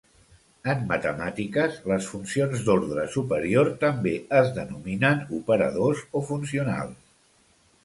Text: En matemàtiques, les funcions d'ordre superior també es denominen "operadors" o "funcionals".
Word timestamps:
En 0.71 0.79
matemàtiques, 0.91 1.75
les 1.91 2.07
funcions 2.13 2.63
d'ordre 2.69 3.03
superior 3.17 3.71
també 3.85 4.15
es 4.41 4.51
denominen 4.57 5.23
"operadors" 5.43 6.05
o 6.19 6.25
"funcionals". 6.33 6.99